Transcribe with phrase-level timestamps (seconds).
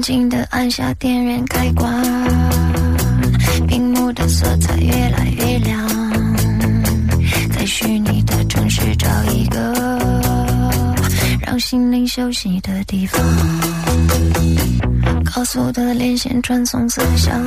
[0.00, 2.02] 轻轻地按下电源开关，
[3.68, 5.86] 屏幕的色彩越来越亮，
[7.52, 9.74] 在虚拟的城市找一个
[11.42, 13.20] 让心灵休息的地方，
[15.22, 17.38] 高速的连线传送思想，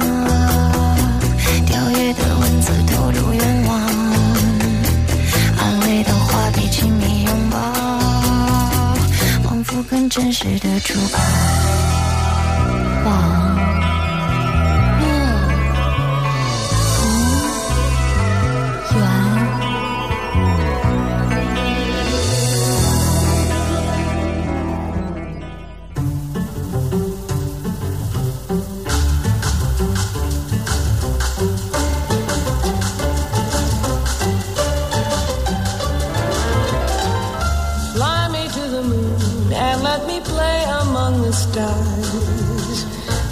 [1.66, 3.82] 跳跃的文字透露愿望，
[5.58, 7.58] 安慰的话比亲密拥抱，
[9.44, 11.83] 仿佛更真实的触碰。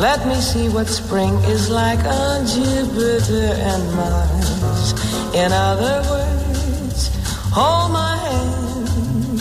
[0.01, 4.93] Let me see what spring is like on Jupiter and Mars.
[5.35, 7.11] In other words,
[7.53, 9.39] hold my hand.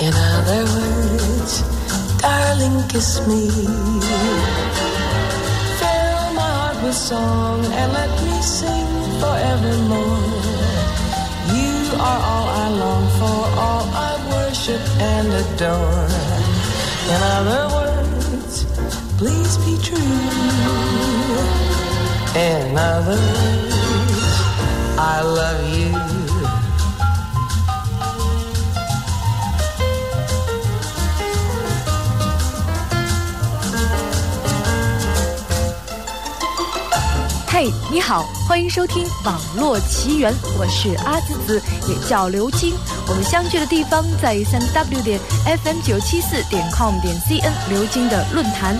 [0.00, 1.52] In other words,
[2.22, 3.50] darling, kiss me.
[5.76, 8.88] Fill my heart with song and let me sing
[9.20, 10.24] forevermore.
[11.52, 14.80] You are all I long for, all I worship
[15.12, 16.08] and adore.
[17.12, 17.85] In other words,
[19.18, 19.96] please be true.
[22.34, 24.36] In other words,
[24.98, 25.98] I love you.
[37.48, 42.74] 嘿，你好，欢迎收听《网络奇缘》，我是阿紫紫，也叫刘晶。
[43.08, 48.76] 我们相聚的地方在三 w 点 fm 九七四点 com 点 cn，刘晶的论坛。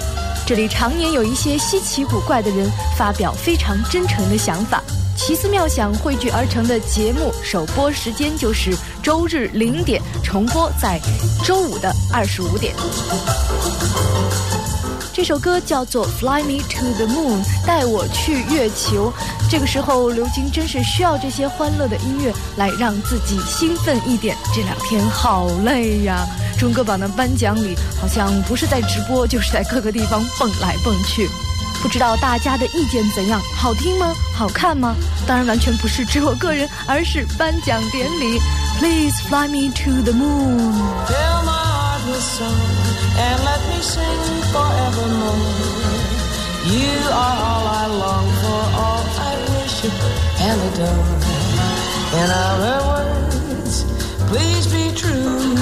[0.47, 4.81] 这里常年有一些稀奇古怪的人发表非常真诚的想法，
[5.17, 11.01] 奇思妙想汇聚而成的节目，首播时间就是周日零点，重播在
[11.45, 12.73] 周五的二十五点。
[15.13, 19.13] 这首歌叫做《Fly Me to the Moon》，带我去月球。
[19.51, 24.37] 这个时候，刘晶真是需要这些欢乐的音乐来让自己兴奋一点。
[24.55, 26.25] 这两天好累呀。
[26.59, 31.29] 中歌榜的颁奖礼好像不是在直播，就是在各个地方蹦来蹦去，
[31.83, 33.41] 不知道大家的意见怎样？
[33.55, 34.15] 好听吗？
[34.35, 34.97] 好看吗？
[35.27, 38.41] 当然完全不是指我个人，而是颁奖典礼。
[38.79, 40.73] Please fly me to the moon.
[41.07, 42.53] Fill my heart with song
[43.17, 45.37] and let me sing forevermore.
[46.67, 49.97] You are all I long for, all I worship
[50.41, 51.07] and adore.
[52.13, 53.85] In other words,
[54.29, 55.57] please be true.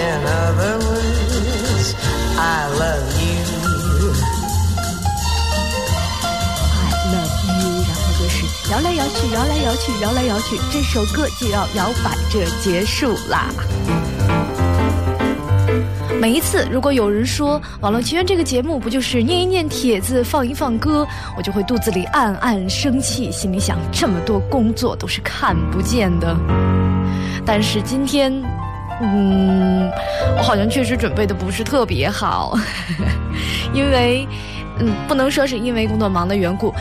[0.00, 1.94] In other words,
[2.38, 4.14] I love you.
[6.72, 8.34] I love you，然后就是
[8.72, 13.50] 摇来摇去，摇来摇去，摇来摇去，这首歌就要摇摆着结束啦。
[16.18, 21.06] 每一次，如果有人说《网络奇缘》这个节目不就是念一念帖子、放一放歌，
[21.36, 26.34] 我就会肚子里暗暗生气，心里想这么多工作都是看不见的。
[27.44, 28.32] 但是今天。
[29.02, 29.90] 嗯，
[30.36, 32.54] 我好像确实准备的不是特别好，
[33.72, 34.26] 因为，
[34.78, 36.74] 嗯，不能说是因为工作忙的缘故，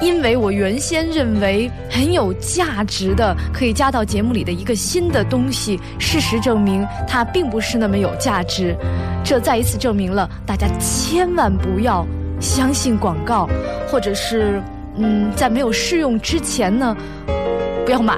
[0.00, 8.74] 因为我原先认为很有价值的可以加到节目里的一个新的东西，事实证明它并不是那么有价值，
[9.22, 12.06] 这再一次证明了大家千万不要
[12.40, 13.46] 相信广告，
[13.86, 14.62] 或者是，
[14.96, 16.96] 嗯，在没有试用之前呢，
[17.84, 18.16] 不要买。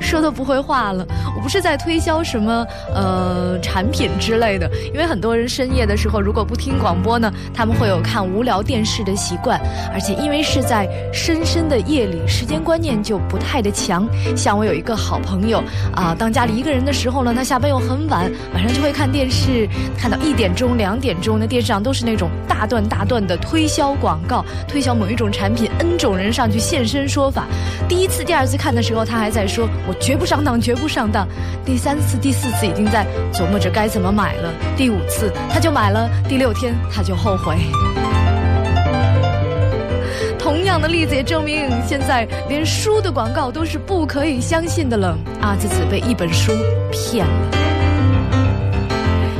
[0.00, 1.06] 说的不会话了，
[1.42, 9.60] 不是在推销什么呃产品之类的，因为很多人深夜的时候如果不听广播呢，他们会有看无聊电视的习惯，
[9.92, 14.06] 而且因为是在深深的夜里，时间观念就不太的强。
[14.36, 15.62] 像我有一个好朋友
[15.94, 27.46] 啊，当家里一个人的时候呢，他下班又很晚，晚上就会看电视，看到一点钟、两点钟，那电视上都是那种大段大段的推销广告，推销某一种产品，N 种人上去现身说法。
[27.88, 29.94] 第一次、第二次看的时候，他还在说我。
[30.00, 31.28] 绝不上当，绝不上当。
[31.64, 34.52] 第三次、第四次已经在琢磨着该怎么买了。
[34.76, 37.56] 第五次他就买了，第六天他就后悔。
[40.38, 45.16] 同样的例子也证明，现在连书的广告都是不可以相信的了。
[45.42, 46.52] 阿紫紫被一本书
[46.90, 47.32] 骗了。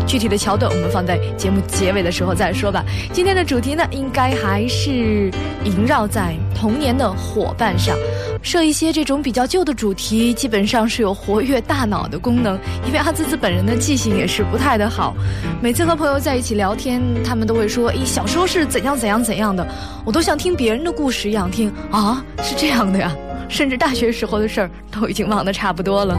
[0.07, 2.85] 具体的桥段我们放在节目结尾的时候再说吧。
[3.13, 5.31] 今天的主题呢，应该还是
[5.65, 7.97] 萦绕在童年的伙伴上。
[8.43, 12.59] 设一些这种比较旧的主题，基本上是有活跃大脑的功能。
[12.87, 15.15] 因为阿兹兹本人的记性也是不太的好，
[15.63, 19.67] 每次和朋友在一起聊天，他们都会说：“咦，小时候是怎样怎样怎样的。”
[20.05, 23.13] 我都像听别人的故事一样听啊，是这样的呀。
[23.49, 26.17] 甚至大学时候的事儿都已经忘得差不多了。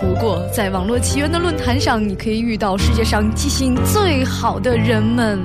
[0.00, 5.38] 不过，在网络奇缘的论坛上，你可以遇到世界上记性最好的人们，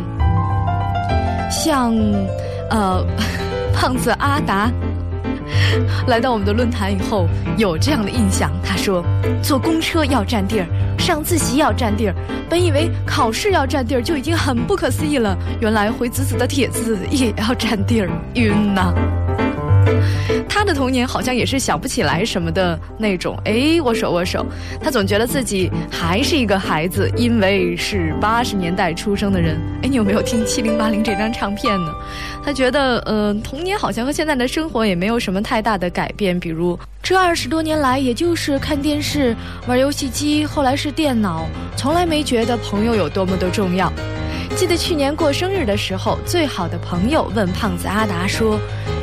[1.49, 1.95] 像，
[2.69, 3.05] 呃，
[3.73, 4.71] 胖子阿达，
[6.07, 7.27] 来到我们的论坛以后，
[7.57, 8.51] 有这样的印象。
[8.63, 9.03] 他说，
[9.41, 10.67] 坐公车要占地儿，
[10.97, 12.15] 上自习要占地儿，
[12.49, 18.93] 本以为考试要占地儿就已经很不可思议了，原来回子子的帖子也要占地儿，晕呐！
[20.57, 24.43] 他的童年好像也是想不起来什么的那种，哎，握手握手。
[24.81, 29.55] 他总觉得自己还是一个孩子，因为是八十年代出生的人。
[29.83, 31.93] 哎，你有没有听七零八零这张唱片呢？
[32.43, 36.39] 他觉得，呃，童年好像和现在的生活也没有什么太大的改变。
[36.39, 39.35] 比如这二十多年来，也就是看电视、
[39.67, 43.93] 玩游戏机，后来是电脑，从来没觉得朋友有多么的重要。
[44.55, 48.59] 记得去年过生日的时候，最好的朋友问胖子阿达说：“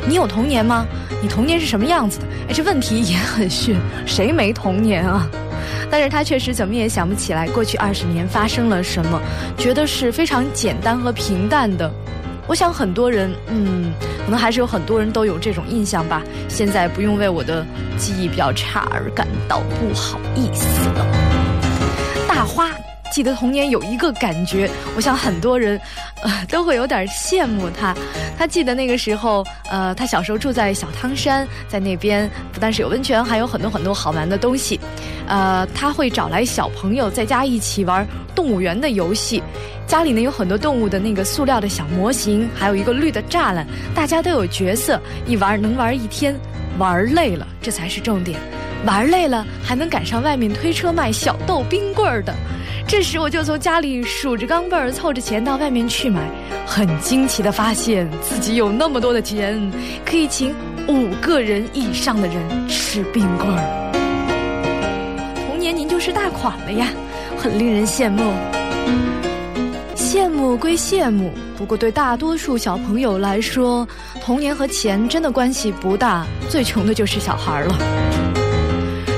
[0.07, 0.85] 你有童年吗？
[1.21, 5.27] 你童年是什么样子的？”哎，这问题也很逊，谁没童年啊？
[5.89, 9.21] 但是他确实怎么也想不起来过去二十年发生了什么，
[9.57, 11.89] 觉得是非常简单和平淡的。
[12.47, 13.93] 我想很多人，嗯，
[14.25, 16.21] 可能还是有很多人都有这种印象吧。
[16.47, 17.65] 现在不用为我的
[17.97, 21.05] 记忆比较差而感到不好意思了。
[22.27, 22.69] 大花。
[23.11, 25.79] 记得童年有一个感觉，我想很多人，
[26.21, 27.95] 呃，都会有点羡慕他。
[28.37, 34.79] 他记得那个时候，呃，他小时候住在小汤山，在那边不但是有温泉，还有很多很多好玩的东西。
[35.27, 38.05] 呃，他会找来小朋友在家一起玩
[38.35, 39.41] 动物园的游戏。
[39.87, 46.35] 家里呢有很多动物的那个塑料的小模型，还有一个绿的栅栏，大家都有角色，一玩能玩一天。
[46.77, 48.37] 玩累了，这才是重点。
[48.85, 52.33] 玩累了，还能赶上外面推车卖小豆冰棍儿的。
[52.87, 56.21] 这时我就从家里数着钢镚儿，凑着钱到外面去买，
[56.67, 59.59] 很惊奇的发现自己有那么多的钱，
[60.05, 60.53] 可以请
[60.87, 63.91] 五个人以上的人吃冰棍儿。
[65.47, 66.89] 童年您就是大款了呀，
[67.37, 68.31] 很令人羡慕。
[69.95, 73.85] 羡慕归羡慕，不过对大多数小朋友来说，
[74.21, 78.44] 童年和钱真的关系不大，最穷的就是小孩了。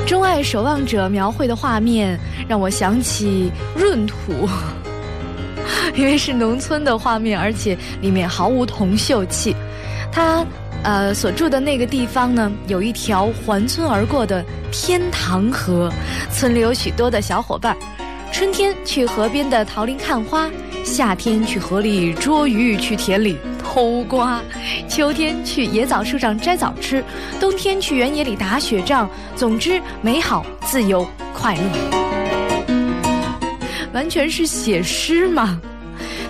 [0.07, 2.18] 钟爱守望者描绘的画面
[2.48, 4.48] 让我想起闰土，
[5.94, 9.54] 因为是农村的画面，而且里面毫无铜锈气。
[10.09, 10.45] 他
[10.83, 15.92] 呃所住的那个地方呢，有一条环村而过的天堂河，
[16.31, 17.75] 村里有许多的小伙伴，
[18.31, 20.50] 春天去河边的桃林看花，
[20.83, 23.38] 夏天去河里捉鱼，去田里。
[23.63, 24.41] 偷瓜，
[24.88, 27.03] 秋天去野枣树上摘枣吃，
[27.39, 29.07] 冬天去原野里打雪仗。
[29.35, 31.62] 总之，美好、自由、快乐，
[33.94, 35.59] 完全是写诗嘛。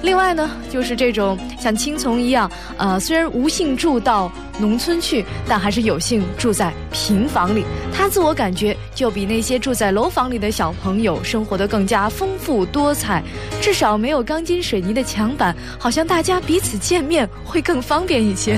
[0.08, 7.66] 另外呢，就是这种像青丛一样，呃，虽然无幸住到农村去，但还是有幸住在平房里。
[7.94, 13.22] 他自我感觉就比那些住在楼房里的小朋友生活的更加丰富多彩，
[13.60, 18.58] 至少没有钢筋水泥的墙板，好像大家彼此见面会更方便一些。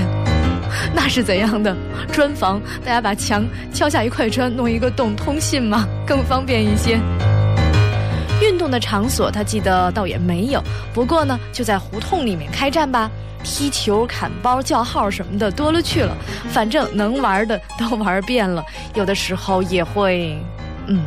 [0.94, 1.76] 那是怎样的
[2.12, 2.62] 砖房？
[2.86, 3.44] 大家把墙
[3.74, 5.88] 敲下一块砖，弄一个洞通信吗？
[6.06, 7.00] 更方便一些。
[8.70, 10.64] 的场所，他记得倒也没有。
[10.94, 13.10] 不过呢，就在胡同里面开战吧，
[13.44, 16.16] 踢球、砍包、叫号什么的多了去了。
[16.50, 20.38] 反正能玩的都玩遍了，有的时候也会，
[20.88, 21.04] 嗯，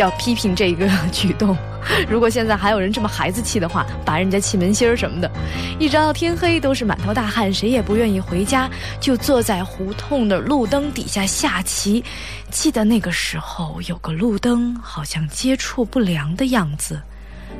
[0.00, 1.56] 要批评这个举动。
[2.10, 5.30] 如果现在还有人这么孩子气的话，拔人家气门芯儿什么的，
[5.78, 8.68] 一直到天黑都是满头大汗，谁也不愿意回家，
[9.00, 12.04] 就坐在胡同的路灯底下下棋。
[12.50, 17.00] 记得那个时候有个路灯，好像接触不良的样子，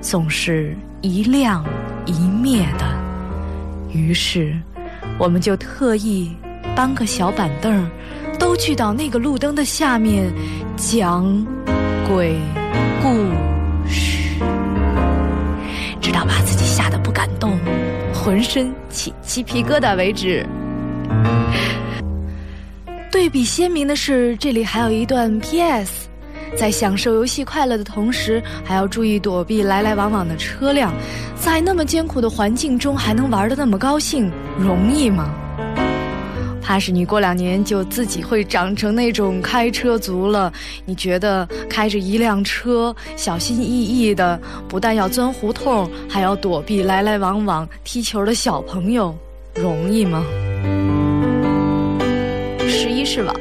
[0.02, 1.64] 总是一亮
[2.04, 2.84] 一灭的。
[3.90, 4.54] 于是，
[5.18, 6.30] 我们就特意
[6.76, 7.90] 搬个小板凳，
[8.38, 10.30] 都聚到那个路灯的下面
[10.76, 11.24] 讲
[12.12, 12.36] 鬼
[13.00, 13.08] 故
[13.88, 14.34] 事。
[16.00, 17.56] 直到把自己吓得不敢动，
[18.12, 20.44] 浑身起鸡皮疙瘩为止。
[23.12, 26.08] 对比鲜明的是，这里还有一段 P.S.：
[26.56, 30.92] 在享受游戏快乐的同时，还要注意躲避来来往往的车辆。
[31.36, 35.30] 在那么艰苦的环境中，还能玩的那么高兴，容易吗？
[36.70, 40.52] 怕是你过两年就自己会长成那种开车族了。
[40.84, 49.12] 你觉得开着一辆车，小心翼翼的，不但要钻胡同，还要躲避来来往往踢球的小朋友，
[49.56, 50.24] 容易吗？
[52.68, 53.34] 十一是网。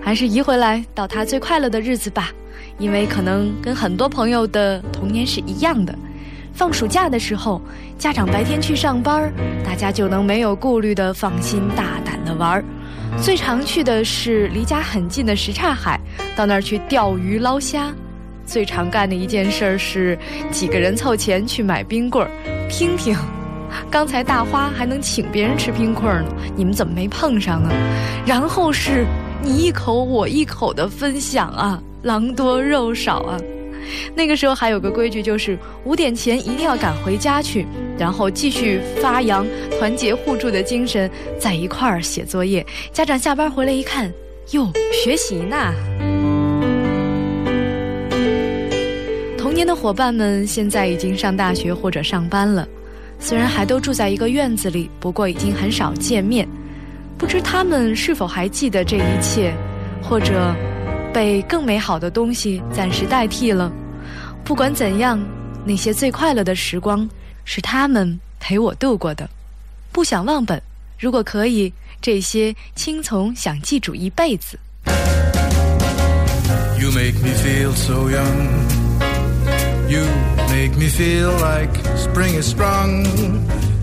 [0.00, 2.30] 还是移回来到他最快乐的日子吧，
[2.78, 5.94] 因为可能跟很多朋友的童年是一样的。
[6.52, 7.60] 放暑假的时候，
[7.98, 9.32] 家长白天去上班，
[9.64, 12.62] 大家就能没有顾虑的放心大胆的玩。
[13.20, 16.00] 最常去的是离家很近的什刹海，
[16.36, 17.92] 到那儿去钓鱼捞虾。
[18.46, 20.18] 最常干的一件事是
[20.50, 22.30] 几个人凑钱去买冰棍儿，
[22.68, 23.16] 听听。
[23.90, 27.70] 刚才大花还能请别人吃冰棍儿呢，你们怎么没碰上呢？
[28.26, 29.06] 然后是。
[29.44, 33.36] 你一口我一口的分享啊，狼多肉少啊。
[34.14, 37.66] 那个时候还有个规矩，就是五点前一定要赶回家去，
[37.98, 39.46] 然后继续发扬
[39.78, 42.64] 团结互助的精神，在一块儿写作业。
[42.92, 44.12] 家长下班回来一看，
[44.52, 45.72] 哟，学习呢。
[49.38, 52.66] 童年的伙伴们现在已经上大学或者上班了，
[53.18, 56.48] 虽然还都住在一个院子里，不过已经很少见面。
[57.18, 59.52] 不知他们是否还记得这一切，
[60.02, 60.54] 或者
[61.12, 63.70] 被更美好的东西暂时代替了。
[64.44, 65.20] 不管怎样，
[65.64, 67.08] 那些最快乐的时光
[67.44, 69.28] 是他们陪我度过的，
[69.92, 70.60] 不想忘本。
[70.98, 74.58] 如果可以，这些青葱想记住一辈子。
[76.80, 78.48] You make me feel so young.
[79.88, 80.04] You
[80.48, 83.04] make me feel like spring is sprung.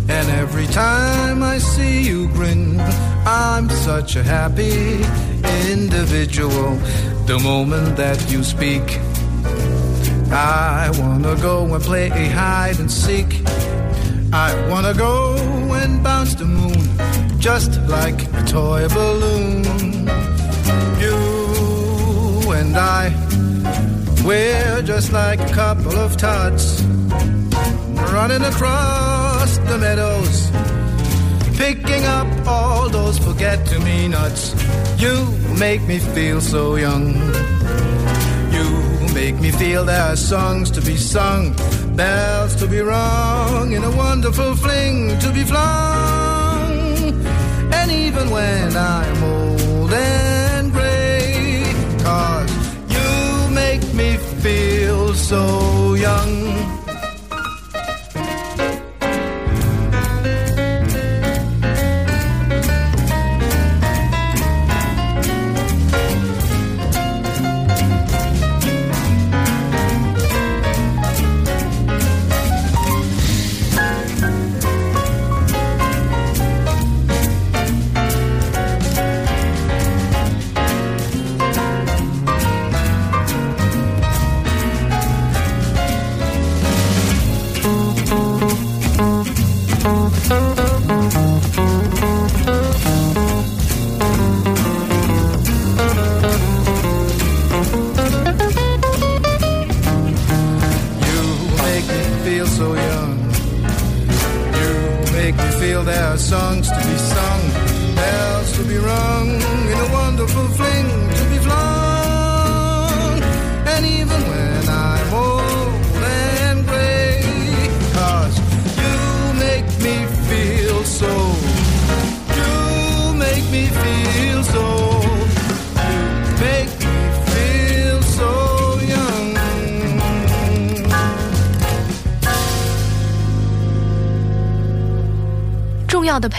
[0.09, 2.81] And every time I see you grin,
[3.25, 5.05] I'm such a happy
[5.71, 6.77] individual.
[7.29, 8.97] The moment that you speak,
[10.31, 13.47] I wanna go and play hide and seek.
[14.33, 15.35] I wanna go
[15.75, 16.81] and bounce the moon,
[17.37, 19.63] just like a toy balloon.
[21.03, 23.13] You and I,
[24.25, 26.81] we're just like a couple of tots
[28.11, 30.49] running across the meadows,
[31.59, 34.55] picking up all those forget to me nuts.
[34.97, 35.15] You
[35.59, 37.05] make me feel so young.
[38.55, 38.67] You
[39.13, 41.53] make me feel there are songs to be sung,
[41.95, 46.71] bells to be rung, in a wonderful fling to be flung.
[47.79, 51.61] And even when I'm old and gray,
[52.05, 52.51] cause
[52.95, 53.09] you
[53.53, 56.78] make me feel so young.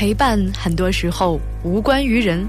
[0.01, 2.43] 陪伴很多时候无关于人。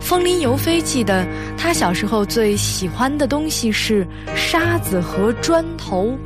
[0.00, 6.16] 风铃游飞记得他小时候最喜欢的东西是沙子和砖头，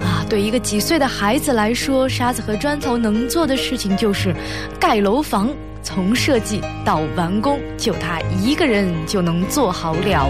[0.00, 4.34] 啊，对一个几岁的孩子来说，沙子和砖头能做的事情就是
[4.80, 5.48] 盖楼房，
[5.80, 10.28] 从设计到完工，就他一个人就能做好了。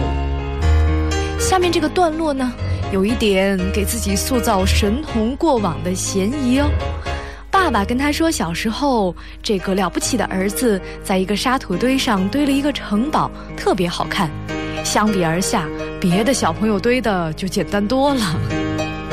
[1.40, 2.52] 下面这个段落呢，
[2.92, 6.68] 有一点给自己塑造神童过往的嫌疑哦。
[7.66, 14.30] 爸爸跟他说，小时候这个了不起的儿子在一个沙土堆上堆了一个城堡，特别好看。
[14.84, 15.66] 相比而下，
[16.00, 18.36] 别的小朋友堆的就简单多了。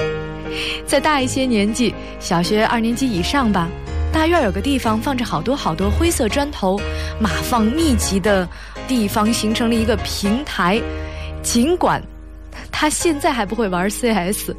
[0.85, 3.67] 再大一些年纪，小学二年级以上吧，
[4.13, 6.79] 大院有个地方放着好多好多灰色砖头，
[7.19, 8.47] 码放密集的
[8.87, 10.79] 地方形成了一个平台。
[11.41, 11.99] 尽管。
[12.75, 14.51] 他现在还不会玩 CS，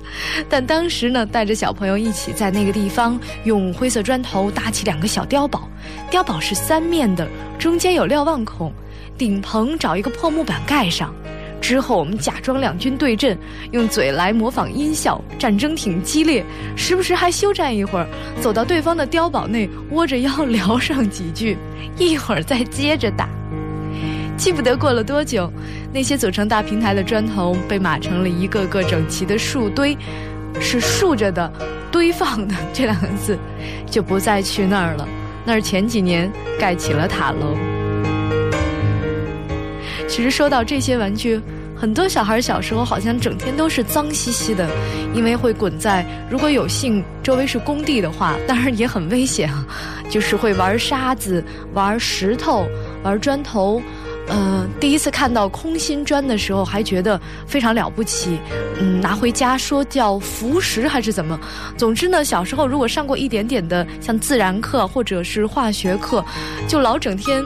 [0.49, 5.68] 但当时呢，带着小朋友一起在那个地方用灰色砖头搭起两个小碉堡，
[6.11, 7.28] 碉堡是三面的，
[7.59, 8.73] 中间有瞭望孔，
[9.18, 11.12] 顶棚找一个破木板盖上。
[11.61, 13.37] 之后我们假装两军对阵，
[13.73, 16.44] 用嘴来模仿音效，战争挺激烈，
[16.76, 18.06] 时不时还休战一会儿，
[18.40, 21.59] 走到对方的碉堡内窝着腰聊上几句，
[21.99, 23.28] 一会儿再接着打。
[24.37, 25.50] 记不得过了多久，
[25.93, 29.97] 那些组成大平台的砖头被码成了一个个整齐的树堆，
[30.61, 31.50] 是竖着的、
[31.91, 33.38] 堆放的这两个字，
[33.91, 35.09] 就不再去那儿了。
[35.45, 37.57] 那儿前几年盖起了塔楼。
[40.09, 41.41] 其实说到这些玩具。
[41.76, 44.67] 很多小孩小时候好像整天都是脏兮兮的，
[45.12, 49.67] 因为会滚在如果有幸周围是工地的话，当然也很危险啊，
[50.09, 52.67] 就是会玩沙子、玩石头、
[53.03, 53.83] 玩砖头。
[54.26, 58.38] 呃，第一次看到空心砖的时候，还觉得非常了不起。
[58.81, 61.38] 嗯，拿回家说叫浮石还是怎么？
[61.76, 66.25] 总之呢，小时候如果上过一点点的像自然课或者是化学课，
[66.66, 67.45] 就老整天。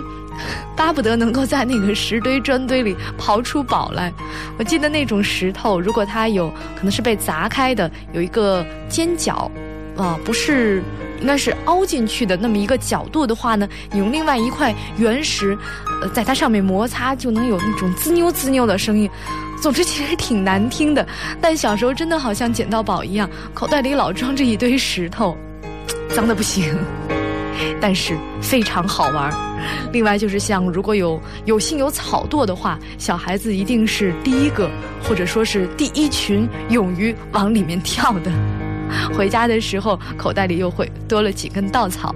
[0.77, 4.13] 巴不得能够在那个石堆砖堆里刨出宝来。
[4.57, 9.51] 我记得那种石头，如果它有可能是被砸开的，有一个尖角，
[9.97, 10.81] 啊，不是，
[11.21, 15.59] 应该是凹进去的那么一个角度的话呢，你用另外一块原石，
[16.13, 19.09] 在它上面摩擦，就能有那种滋扭滋扭的声音。
[19.61, 21.07] 总之，其实挺难听的。
[21.41, 25.37] 但小时候真的好像捡到宝一样，口袋里老装着一堆石头，
[26.15, 26.77] 脏的不行。
[27.81, 29.33] 但是非常好玩
[29.91, 34.71] 另外就是像如果有有幸有草垛的话，小孩子一定是第一个，
[35.03, 38.31] 或者说是第一群勇于往里面跳的。
[39.13, 42.15] 回家的时候，口袋里又会多了几根稻草。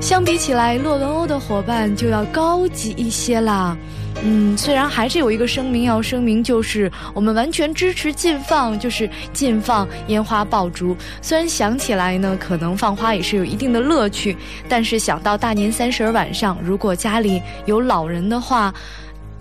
[0.00, 3.76] 相比起来，洛文欧的伙伴就要高级一些啦。
[4.24, 10.96] 嗯，虽然还是有一个声明要声明，就是我们完全支持禁放，就是禁放烟花爆竹。
[11.20, 14.36] 虽然想起来呢，可能放花也是有一定的乐趣，
[14.68, 18.74] 但是想到大年三十晚上，如果家里有老人的话，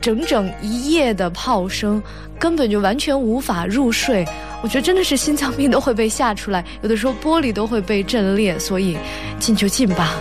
[0.01, 2.01] 整整一夜的炮声，
[2.37, 4.25] 根本就完全无法入睡。
[4.61, 8.97] 我觉得真的是心脏病都会被吓出来，有的时候玻璃都会被震裂，所以
[9.39, 10.13] 禁就禁吧。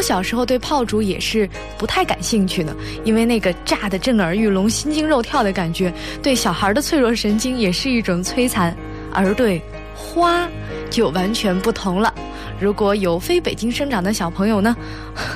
[0.00, 5.92] 我小时候对炮竹也是不太感兴趣的，因为那个炸得震耳欲聋、心惊肉跳的感觉，
[6.22, 8.74] 对小孩的脆弱神经也是一种摧残。
[9.12, 9.60] 而对
[9.94, 10.48] 花
[10.88, 12.14] 就完全不同了。
[12.58, 14.74] 如果有非北京生长的小朋友呢，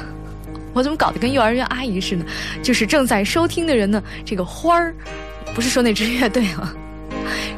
[0.73, 2.25] 我怎么搞得跟幼儿园阿姨似的？
[2.63, 4.95] 就是正在收听的人呢，这个花儿，
[5.55, 6.75] 不是说那支乐队啊，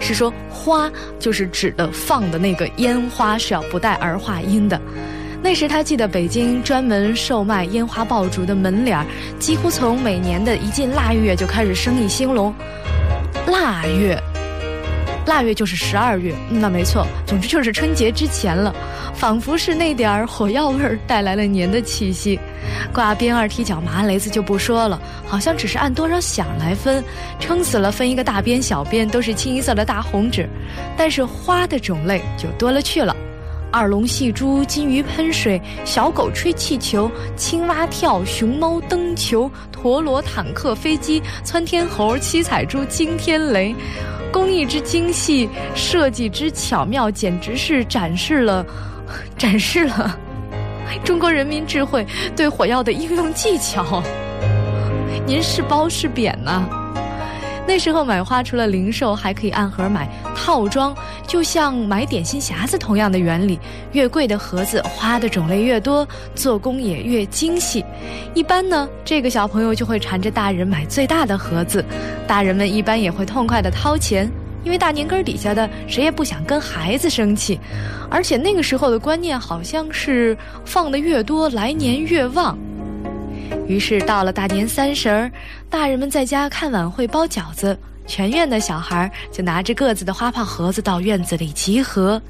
[0.01, 0.91] 是说花，
[1.21, 4.81] 就是指的放的那个烟花是要不带儿化音的。
[5.43, 9.07] 那时他记得北京专门售卖烟花爆竹的门脸儿，
[9.39, 12.53] 几乎从每年的一进腊月就开始生意兴隆。
[13.47, 14.21] 腊月，
[15.25, 18.75] 腊月就是十二月，那没错，总之就是春节之前了，
[19.15, 22.41] 仿佛是那点儿火药味儿带来了年的气息。
[22.93, 27.05] 挂鞭二踢脚麻雷子就不说了，好像只是按多少响来分，
[27.39, 30.49] 撑死了分一个大鞭小鞭都是清一色的大红纸，
[30.97, 33.15] 但是花的种类就多了去了。
[33.77, 43.77] 二龙戏珠，金鱼喷水，小狗吹气球，青蛙跳，熊猫蹬球，陀螺、坦克、飞机，窜天猴，七彩珠，惊天雷，
[44.33, 48.65] 工艺之精细，设计之巧妙，简直是展示了，
[49.37, 50.19] 展示了
[51.05, 54.03] 中国人民智慧对火药的应用技巧。
[55.27, 56.67] 您是褒是贬呢？
[57.67, 63.59] 那时候买花除了零售，还可以按盒买套装，就像买点心匣子同样的原理。
[63.93, 67.85] 越贵的盒子，花的种类越多，做工也越精细。
[68.35, 71.85] 一般呢，这个小朋友就会缠着大人买最大的盒子，
[72.27, 74.31] 大人们一般也会痛快的掏钱，
[74.63, 77.59] 因为大年根底下的谁也不想跟孩子生气。
[78.09, 82.57] 而且那个时候的观念好像是放的越多，来年越旺。
[83.67, 85.31] 于是到了大年三十儿，
[85.69, 92.21] 大人们在家看晚会包饺子，全院的小孩就拿着各自的花炮盒子到院子里集合，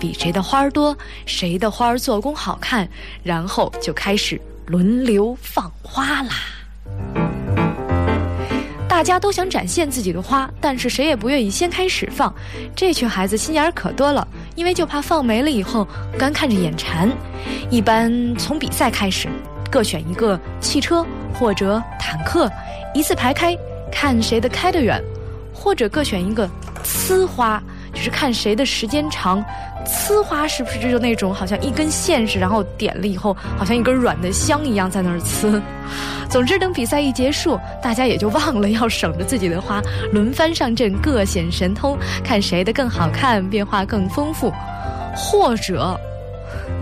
[0.00, 2.88] 比谁的花儿多，谁的花儿做工好看，
[3.22, 6.30] 然后就开始轮流放花啦。
[8.88, 12.34] 大家都想展现自己的花，但是谁也不愿意先开始放。
[12.74, 15.86] 这群孩子心眼儿可多了，因为就怕放没了以后
[16.18, 17.10] 干看着眼馋。
[17.68, 19.28] 一般从比赛开始。
[19.76, 22.50] 各选一个汽车或者坦克，
[22.94, 23.54] 一字排开，
[23.92, 24.98] 看谁的开得远；
[25.52, 26.48] 或者各选一个
[26.82, 27.62] 呲花，
[27.92, 29.44] 就是看谁的时间长。
[29.84, 35.60] 呲花是不是就那种好像一根线似的，然后点了以后，好像一根软的香一样在那儿呲？
[36.30, 44.50] 总之，等比赛一结束，大家也就忘了要省着自己的花，轮番上阵，各显神通，看谁的更好看，变化更丰富。
[45.14, 46.00] 或者。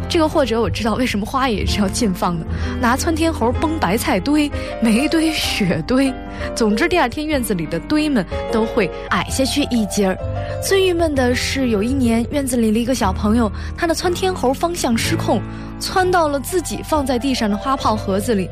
[0.08, 2.46] 这个或者我知道为什么花也是要禁放的，
[2.80, 6.12] 拿窜天猴崩白菜堆、煤堆、雪堆，
[6.54, 10.16] 总之第二天院子里的堆们都会矮下去一截儿。
[10.62, 15.40] 最郁闷的是，有一年院子里的一个小朋友，他的窜天猴方向失控，
[15.80, 18.48] 窜到了自己放在地上的花炮盒子里，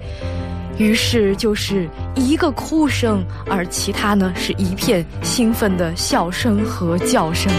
[0.78, 7.52] 于是就是一个哭声，而其他呢是一片兴奋的笑声和叫声。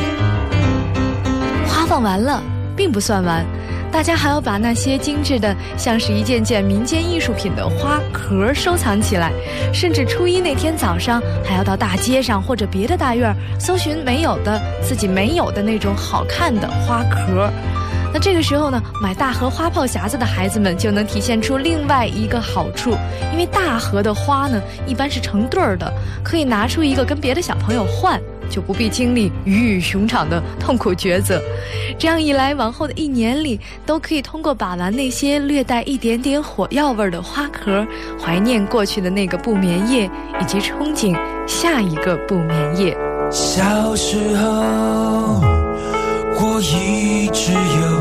[1.66, 2.44] 花放完了，
[2.76, 3.46] 并不算完。
[3.94, 9.32] 大家还要把那些精致的，像是一件件民间艺术品的花壳收藏起来，
[9.72, 17.52] 甚至初一那天早上还要到大街上或者别的大院搜寻没有的、自己没有的那种好看的花壳。
[18.12, 22.98] 那这个时候呢，买大盒花炮匣子的孩子们就能体现出另外一个好处，
[23.32, 28.20] 因为大盒的花呢一般是成对儿的，可以拿出一个跟别的小朋友换。
[28.50, 31.42] 就不必经历鱼与熊掌的痛苦抉择，
[31.98, 37.86] 这样一来，往后的一年里都可以通过把玩那些略带一点点火药味的花壳，
[38.20, 40.10] 怀念过去的那个不眠夜，
[40.42, 42.98] 以及憧憬下一个不眠夜。
[43.32, 45.42] 小时候，
[46.36, 47.93] 我一直有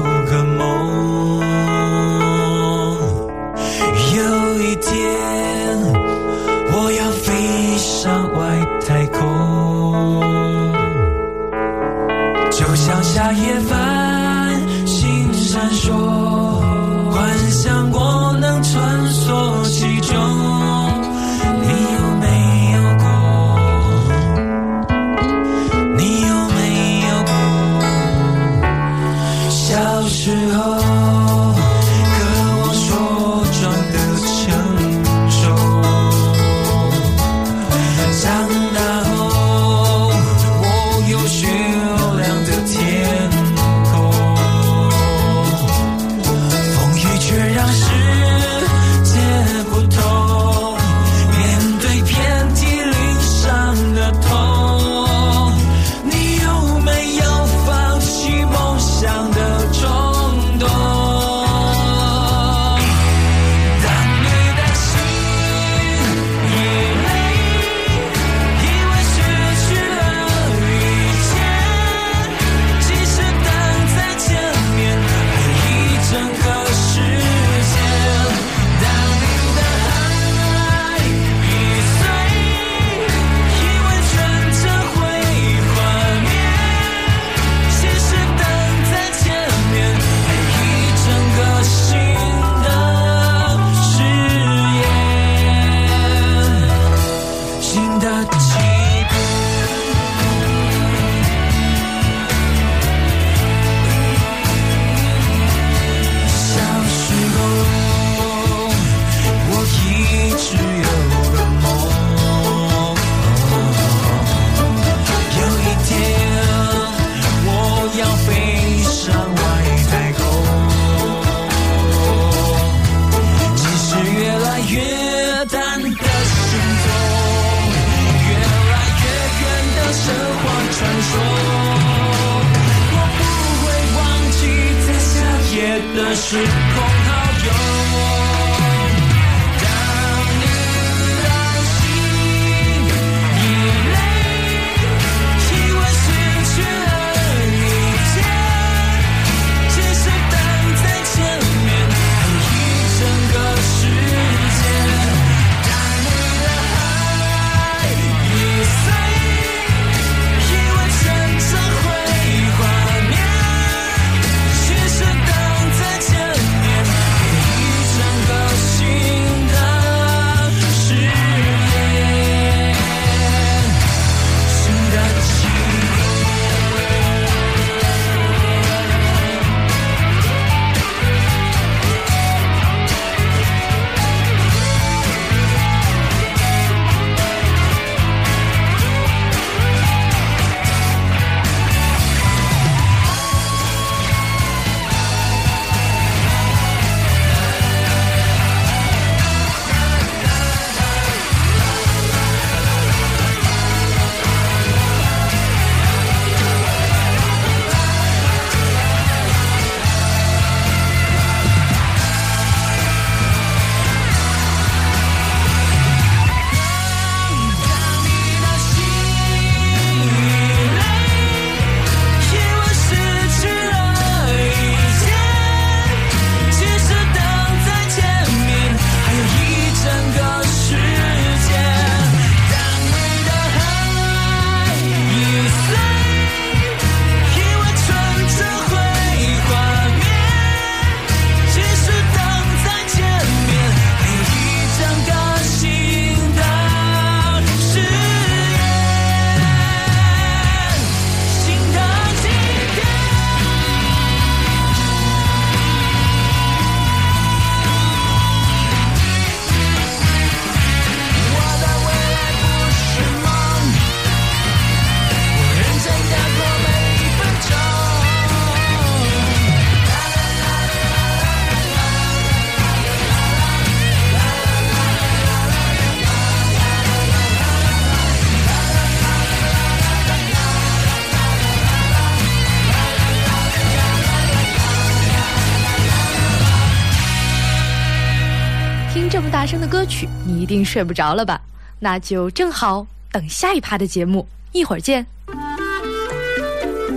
[290.52, 291.40] 定睡不着了吧？
[291.80, 295.06] 那就正好等下一趴的节目，一会儿见。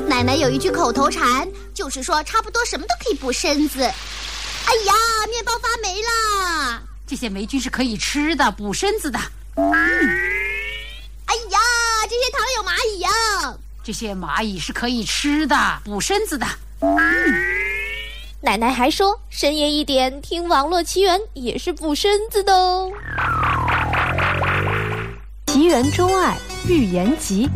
[0.08, 3.82] 奶奶有一句口头禅，就是说差不多什么都可以补身子。
[3.82, 4.94] 哎呀，
[5.30, 6.84] 面包发霉啦！
[7.08, 9.18] 这些霉菌是可以吃的，补身子的。
[9.56, 9.64] 哎
[11.50, 11.58] 呀，
[12.04, 13.10] 这些糖有蚂蚁呀！
[13.84, 16.46] 这些蚂蚁是可以吃的，补身子的。
[18.42, 22.92] 奶奶还说，深夜一点听网络奇缘也是补身子的哦。
[25.56, 26.38] 奇缘钟爱
[26.68, 27.50] 预言集，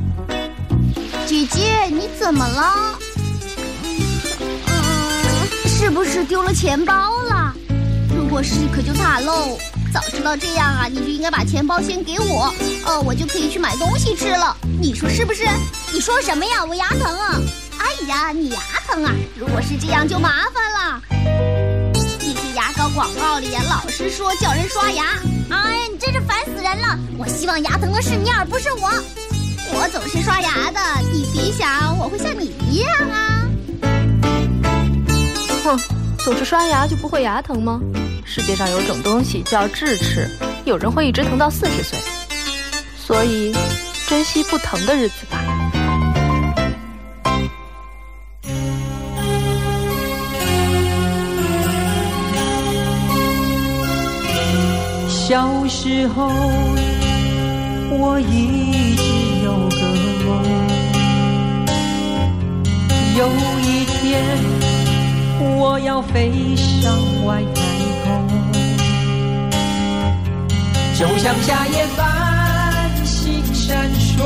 [1.27, 2.97] 姐姐，你怎么了？
[4.67, 7.53] 嗯，是不是丢了钱包了？
[8.15, 9.57] 如果是，可就惨喽。
[9.93, 12.53] 早知道这样啊，你就应该把钱包先给我，
[12.85, 14.55] 呃，我就可以去买东西吃了。
[14.79, 15.43] 你说是不是？
[15.91, 16.63] 你说什么呀？
[16.63, 17.35] 我牙疼啊！
[17.79, 19.13] 哎呀，你牙疼啊？
[19.37, 21.68] 如果是这样就麻烦了。
[22.99, 25.05] 广告里呀，老是说叫人刷牙。
[25.49, 26.99] 哎呀，你真是烦死人了！
[27.17, 28.91] 我希望牙疼的是你，而不是我。
[29.71, 30.81] 我总是刷牙的，
[31.13, 33.47] 你别想我会像你一样啊。
[35.63, 35.79] 哼，
[36.17, 37.79] 总是刷牙就不会牙疼吗？
[38.25, 40.29] 世界上有种东西叫智齿，
[40.65, 41.97] 有人会一直疼到四十岁，
[42.97, 43.55] 所以
[44.09, 45.41] 珍惜不疼的日子吧。
[55.29, 55.37] 小
[55.67, 56.27] 时候，
[57.91, 59.03] 我一直
[59.43, 59.81] 有个
[60.25, 60.27] 梦，
[63.15, 63.29] 有
[63.61, 64.25] 一天
[65.39, 66.91] 我要飞上
[67.27, 67.61] 外太
[68.03, 68.27] 空，
[70.97, 74.23] 就像夏夜繁星闪烁，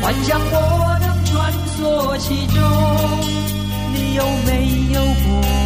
[0.00, 2.58] 幻想我能穿梭其中，
[3.92, 4.50] 你有没
[4.94, 5.61] 有过？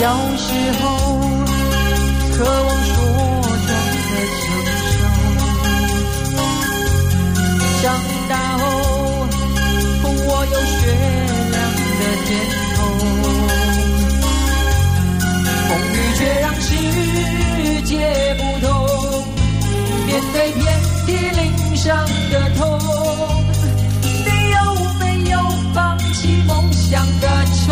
[0.00, 0.48] 小时
[0.80, 0.82] 候，
[2.32, 2.94] 渴望说
[3.44, 3.70] 中的
[4.40, 4.42] 成
[4.88, 4.96] 熟；
[7.82, 7.84] 长
[8.26, 8.60] 大后
[10.00, 10.80] 风，我有雪
[11.52, 11.54] 亮
[11.98, 12.28] 的天
[12.76, 12.78] 空。
[15.68, 16.66] 风雨却让世
[17.84, 17.92] 界
[18.38, 18.68] 不同，
[20.06, 20.64] 面对遍
[21.04, 21.86] 体鳞伤
[22.30, 22.58] 的痛，
[24.02, 24.56] 你有
[24.98, 25.36] 没有
[25.74, 25.78] 放
[26.14, 27.26] 弃梦想的
[27.66, 27.68] 冲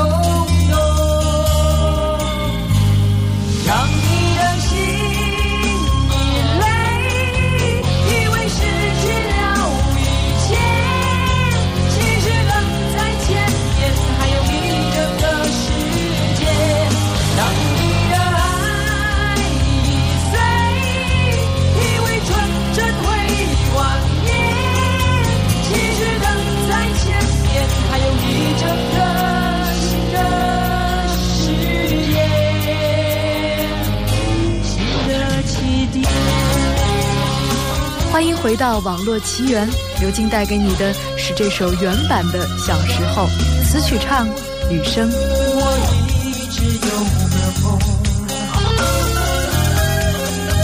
[38.42, 39.68] 回到网络奇缘，
[40.01, 43.27] 刘晶带给你的是这首原版的《小时候》，
[43.64, 44.29] 词曲唱
[44.70, 45.11] 雨生。
[45.11, 45.77] 我
[46.24, 47.79] 一直有个梦，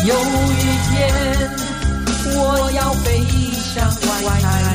[0.06, 0.92] 有一天
[2.36, 2.38] 我
[2.76, 3.06] 要飞
[3.74, 4.73] 向外太空。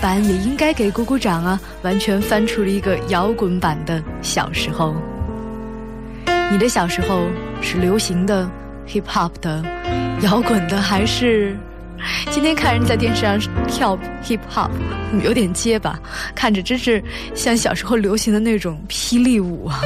[0.00, 4.94] 版也应该给鼓鼓掌啊，完全翻出了一个摇滚版的小时候。
[6.50, 7.26] 你的小时候
[7.60, 8.50] 是流行的、
[8.88, 9.62] hip hop 的、
[10.22, 11.56] 摇滚的，还是？
[12.30, 14.70] 今天看人在电视上跳 hip hop，
[15.22, 16.00] 有点结巴，
[16.34, 17.02] 看着真是
[17.34, 19.80] 像小时候流行的那种霹雳舞啊。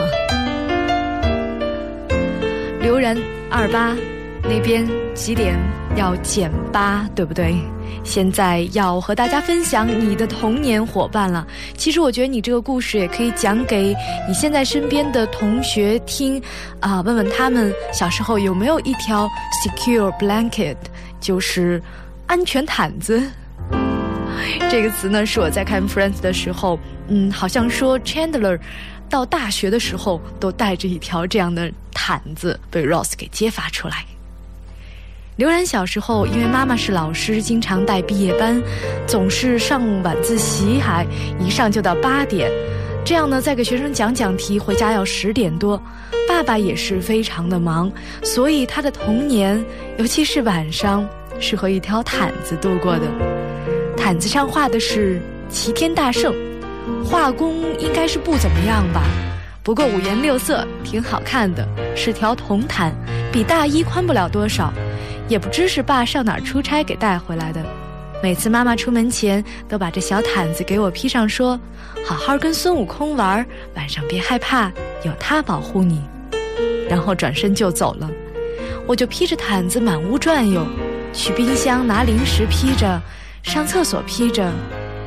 [2.81, 3.17] 刘然
[3.51, 3.97] 二八
[4.45, 5.59] 那边几点
[5.97, 7.57] 要减八，对不对？
[8.03, 11.47] 现在要和大家分享你的童年伙伴了。
[11.77, 13.95] 其实我觉得你这个故事也可以讲给
[14.27, 16.43] 你现在身边的同学听
[16.81, 19.29] 啊，问问他们小时候有没有一条
[19.65, 20.77] secure blanket，
[21.21, 21.83] 就是
[22.27, 23.23] 安全毯子。
[24.71, 26.79] 这个词呢，是我在看 Friends 的时候，
[27.09, 28.59] 嗯，好像说 Chandler
[29.09, 34.05] 到大学的时候都带着一条这样的毯子被 Ross 给揭发出来。
[35.37, 38.63] 刘然小时候，因为妈妈是老师，经常带毕业班，
[39.05, 41.05] 总是上晚自习，还
[41.41, 42.49] 一上就到八点。
[43.05, 45.81] 这样呢，再给学生讲讲题，回家要十点多。
[46.29, 47.91] 爸爸也是非常的忙，
[48.23, 49.63] 所以他的童年，
[49.99, 51.05] 尤其是晚上，
[51.41, 53.03] 是和一条毯子度过的。
[53.97, 56.33] 毯子上画的是齐天大圣，
[57.05, 59.03] 画工应该是不怎么样吧，
[59.65, 61.67] 不过五颜六色，挺好看的，
[61.97, 62.95] 是条铜毯，
[63.33, 64.73] 比大衣宽不了多少。
[65.29, 67.65] 也不知是爸上哪儿出差给带回来的。
[68.23, 71.61] 每次妈妈出门前都把这小毯子给我披上，说
[72.07, 74.73] ：“好好跟孙悟空玩，晚上别害怕，
[75.05, 76.01] 有他保护你。”
[76.89, 78.11] 然后转身就走了。
[78.87, 80.67] 我就披着毯子满屋转悠，
[81.13, 83.01] 去冰箱拿零食披着，
[83.43, 84.51] 上厕所披着，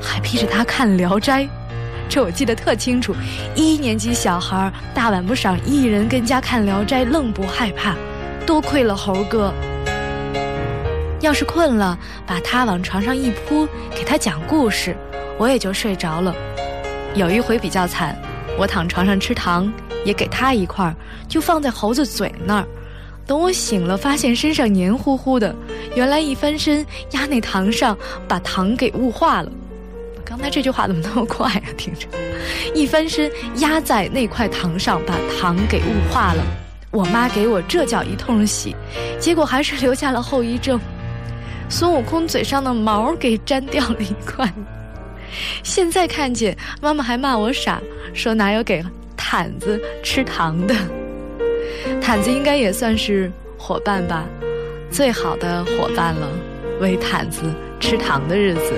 [0.01, 1.43] 还披着它看《聊斋》。
[2.09, 3.15] 这我记得特清楚。
[3.55, 7.95] 一年级小孩大晚不晌一人跟家看《聊斋》，愣不害怕。
[8.45, 9.53] 多亏了猴哥。
[11.19, 14.95] 要是困了，把他往床上一铺，给他讲故事，
[15.37, 16.35] 我也就睡着了。
[17.15, 18.15] 有一回比较惨，
[18.57, 19.71] 我躺床上吃糖，
[20.05, 20.95] 也给他一块儿，
[21.27, 22.67] 就放在猴子嘴那儿。
[23.25, 25.53] 等我醒了，发现身上黏糊糊的，
[25.95, 29.51] 原来一翻身压那糖上，把糖给雾化了。
[30.23, 31.63] 刚才这句话怎么那么快啊？
[31.77, 32.07] 听着，
[32.75, 36.43] 一翻身压在那块糖上，把糖给雾化了。
[36.91, 38.75] 我妈给我这叫一通洗，
[39.19, 40.79] 结果还是留下了后遗症。
[41.69, 44.51] 孙悟空嘴上的毛给粘掉了一块，
[45.63, 47.81] 现在看见妈妈还骂我傻，
[48.13, 48.83] 说哪有给
[49.15, 50.73] 毯子吃糖的？
[52.01, 54.25] 毯子应该也算是伙伴吧，
[54.89, 56.27] 最好的伙伴了，
[56.79, 57.43] 喂毯子
[57.79, 58.73] 吃糖的日子。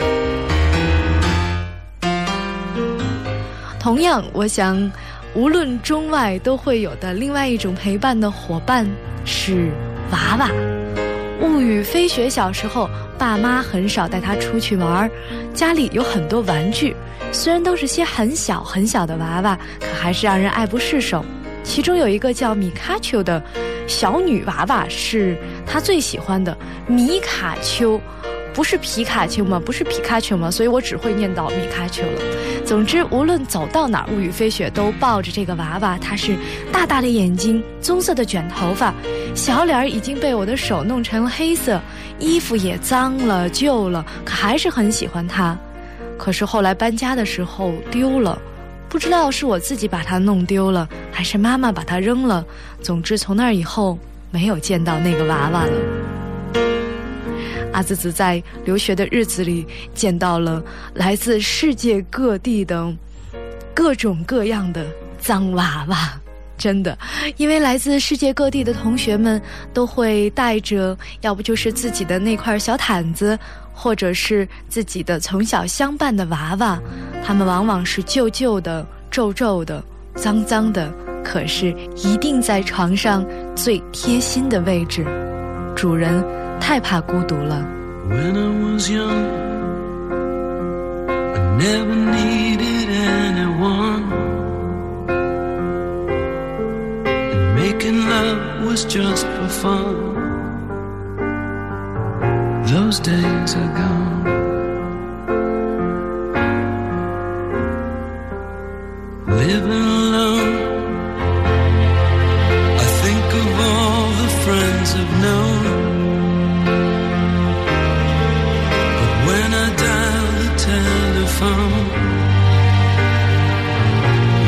[3.80, 4.92] 同样，我想，
[5.36, 8.86] 无论中外都会有的另外一种陪伴的伙伴
[9.26, 9.70] 是
[10.12, 10.50] 娃娃。
[11.42, 15.12] 物语飞雪小时候，爸妈很少带他出去玩儿，
[15.54, 16.96] 家里有很多玩具，
[17.32, 21.24] 虽然都是些很小很小的娃娃，可还是让人爱不释手。
[21.64, 23.42] 其中有一个叫米卡丘的
[23.88, 26.58] 小女娃娃，是他最喜欢的。
[26.88, 28.00] 米卡丘，
[28.60, 29.58] 不是皮卡丘吗？
[29.58, 30.52] 不是皮卡丘吗？
[30.52, 32.22] 所以我只会念到米卡丘了。
[32.66, 35.98] 总之，无论走到哪儿，物语飞雪都抱着这个娃娃。
[35.98, 36.36] 它是
[36.70, 38.94] 大大的眼睛，棕色的卷头发。
[39.34, 41.80] 小脸儿已经被我的手弄成了黑色，
[42.20, 45.58] 衣服也脏了旧了，可还是很喜欢它。
[46.18, 48.38] 可是后来搬家的时候丢了，
[48.90, 52.44] 不知道是我自己把它弄丢了，还是妈妈把它扔了。
[52.82, 53.98] 总之从那以后
[54.32, 55.72] 没有见到那个娃娃了。
[57.72, 60.64] 阿紫紫在留学的日子里见到了
[60.94, 62.94] 来自世界各地的
[63.74, 64.86] 各种各样的
[65.20, 66.20] 脏娃娃。
[66.58, 66.98] 真的，
[67.38, 69.42] 因为来自世界各地的同学们
[69.74, 73.40] 都会带着，要不就是自己的那块小毯子，
[73.72, 76.78] 或者是自己的从小相伴的娃娃，
[77.26, 79.82] 他们往往是旧旧的、皱皱的、
[80.16, 80.92] 脏脏的，
[81.24, 85.06] 可是一定在床上最贴心的位置。
[85.78, 86.22] 主人
[86.61, 87.65] 太怕孤独了。
[88.09, 89.25] When I was young,
[91.09, 94.05] I never needed anyone.
[97.09, 99.95] And making love was just for fun.
[102.67, 104.25] Those days are gone.
[109.27, 110.55] Living alone,
[112.85, 115.58] I think of all the friends I've known.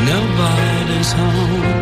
[0.04, 1.81] Nobody's home.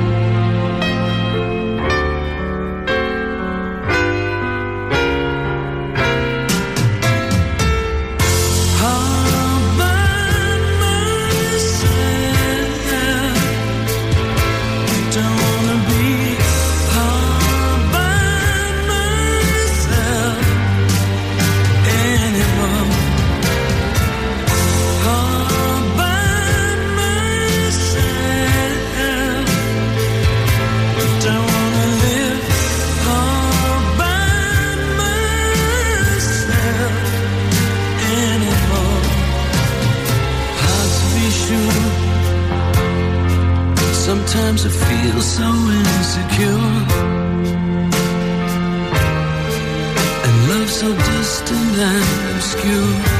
[44.51, 45.49] Sometimes I feel so
[45.79, 46.71] insecure.
[50.27, 53.20] And love so distant and obscure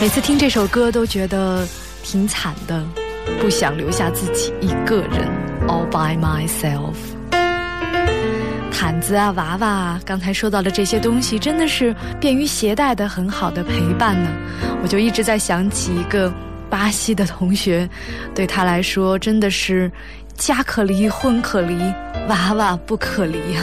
[0.00, 1.68] 每次听这首歌都觉得
[2.02, 2.82] 挺惨的，
[3.38, 5.28] 不想留下自己一个人
[5.68, 6.94] ，all by myself。
[8.72, 14.30] 毯子啊，娃娃，刚才说到的这些东西，真的是便于携带的很好的陪伴呢。
[14.82, 16.32] 我就一直在想起一个
[16.70, 17.86] 巴西的同学，
[18.34, 19.92] 对他来说真的是
[20.34, 21.78] 家可离，婚可离，
[22.26, 23.62] 娃娃不可离呀、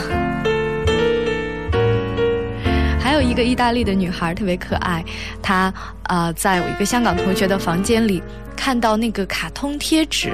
[3.38, 5.04] 个意大利的女孩特别可爱，
[5.40, 5.72] 她
[6.08, 8.22] 呃，在我一个香港同学的房间里
[8.56, 10.32] 看到那个卡通贴纸，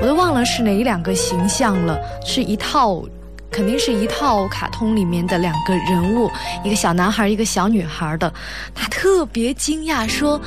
[0.00, 3.02] 我都忘了是哪两个形象了，是一套。
[3.50, 6.28] 肯定是一套卡通里面的两个人物，
[6.64, 8.32] 一个小男孩，一个小女孩的。
[8.74, 10.40] 她特别惊讶，说：“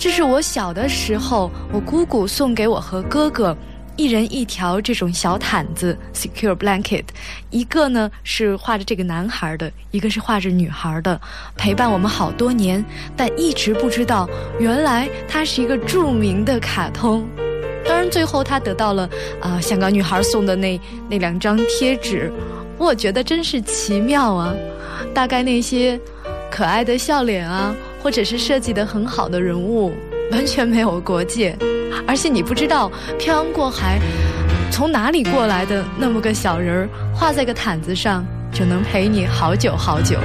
[0.00, 3.54] 这是我小的时候，我姑姑送给我和哥哥
[3.96, 7.04] 一人一条这种小毯子 （secure blanket），
[7.50, 11.20] 一个呢是画着这个男孩的，一个是画着女孩的，
[11.56, 12.84] 陪伴我们好多年，
[13.16, 14.28] 但一直不知道
[14.58, 17.24] 原来它是一个著名的卡通。
[17.86, 19.08] 当然，最后他得到了
[19.40, 22.32] 啊、香港女孩送的那那两张贴纸，
[22.78, 24.54] 我觉得真是奇妙啊！
[25.14, 26.00] 大概那些
[26.50, 29.92] 可爱的笑脸啊，或者是设计的很好的人物，
[30.30, 31.56] 完全没有国界，
[32.06, 33.98] 而且你不知道漂洋过海
[34.70, 40.18] 从哪里过来的那么个小人儿，画在个毯子上就能陪你好久好久。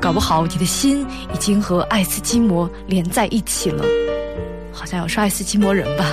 [0.00, 3.84] 搞不好你的心已经和爱斯基摩连在一起了。
[4.70, 6.04] 好像要说爱斯基摩人吧，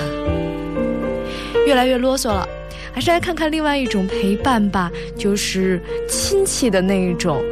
[1.66, 2.48] 越来越啰嗦了，
[2.92, 7.42] 还是来看看另外一种陪伴吧，就是亲戚的那一种。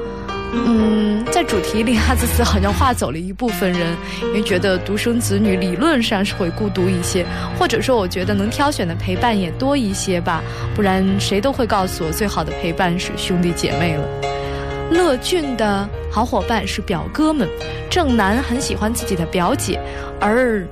[0.52, 7.24] 嗯，在主题里，哈兹斯好像划走了一部分人，因为觉得独生子女理论上是会孤独一些，
[7.58, 10.42] 或者说我觉得能挑选的陪伴也多一些吧，
[10.74, 14.04] 不然谁都会告诉我，最好的陪伴是兄弟姐妹了。
[14.90, 17.48] 乐俊的好伙伴是表哥们，
[17.88, 19.80] 正南很喜欢自己的表姐，
[20.20, 20.66] 而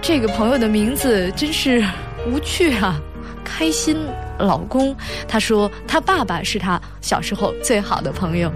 [0.00, 1.84] 这个朋友的名字真是
[2.26, 2.98] 无趣啊！
[3.44, 3.94] 开心
[4.38, 4.96] 老公，
[5.28, 8.50] 他说他爸爸是他小时候最好的朋友。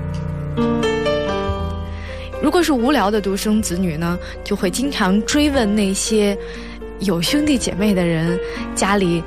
[2.43, 6.37] 如果是无聊的独生子女呢，就会经常追问那些
[7.01, 8.39] 有兄弟姐妹的人，
[8.75, 9.23] 家里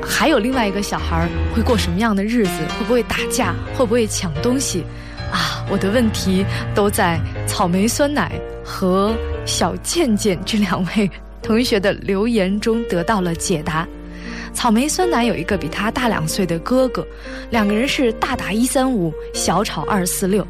[0.00, 4.84] 还有另外一个小孩会过什么样的日子，会不会打架，会不会抢东西。
[5.30, 8.32] 啊，我的问题都在草莓酸奶
[8.64, 9.14] 和
[9.44, 11.10] 小健健这两位
[11.42, 13.86] 同学的留言中得到了解答。
[14.52, 17.06] 草莓酸奶有一个比他大两岁的哥哥，
[17.50, 20.46] 两个人是大打一三五，小吵二四六。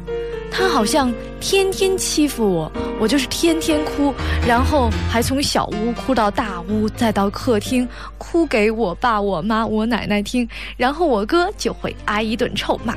[0.51, 4.13] 他好像天天欺负我，我就是天天哭，
[4.47, 7.87] 然后还从小屋哭到大屋，再到客厅
[8.19, 10.47] 哭给我爸、我妈、我奶奶听，
[10.77, 12.95] 然后我哥就会挨一顿臭骂。